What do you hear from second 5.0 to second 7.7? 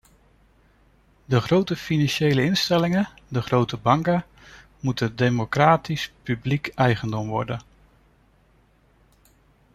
democratisch publiek eigendom worden.